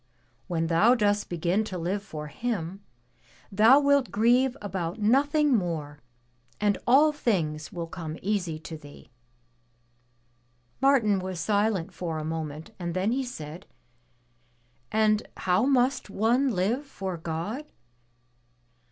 [0.47, 2.81] When thou dost begin to live for Him,
[3.51, 5.99] thou wilt grieve about nothing more,
[6.59, 9.11] and all things will come easy to thee/'
[10.81, 13.67] Martin was silent for a moment, and then he said,
[14.91, 17.71] "And how must one live for God?